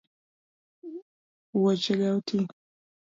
Wuoche 1.59 1.93
ga 1.99 2.07
otii 2.17 2.47